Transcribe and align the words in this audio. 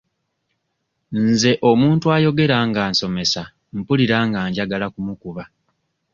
Nze 1.23 1.51
omuntu 1.69 2.05
ayogera 2.15 2.57
nga 2.67 2.81
nsomesa 2.91 3.41
mpulira 3.75 4.17
nga 4.27 4.39
njagala 4.49 4.85
kumukuba. 4.93 5.43